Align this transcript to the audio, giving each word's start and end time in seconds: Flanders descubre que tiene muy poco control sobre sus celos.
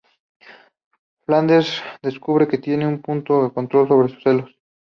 Flanders 1.27 1.79
descubre 2.01 2.47
que 2.47 2.57
tiene 2.57 2.87
muy 2.87 2.97
poco 3.21 3.53
control 3.53 3.87
sobre 3.87 4.09
sus 4.09 4.23
celos. 4.23 4.55